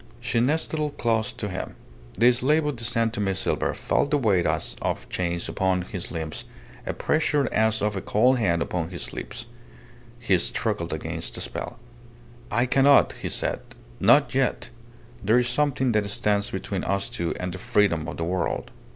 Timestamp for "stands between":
16.09-16.83